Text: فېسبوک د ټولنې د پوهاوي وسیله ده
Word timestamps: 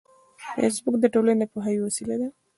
فېسبوک 0.55 0.95
د 1.01 1.05
ټولنې 1.13 1.45
د 1.47 1.49
پوهاوي 1.51 1.81
وسیله 1.83 2.15
ده 2.21 2.27